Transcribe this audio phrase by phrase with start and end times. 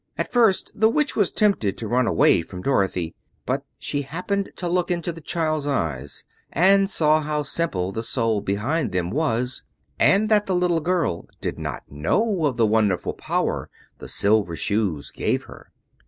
[0.17, 3.13] At first the Witch was tempted to run away from Dorothy;
[3.45, 8.41] but she happened to look into the child's eyes and saw how simple the soul
[8.41, 9.63] behind them was,
[9.99, 13.69] and that the little girl did not know of the wonderful power
[13.99, 15.71] the Silver Shoes gave her.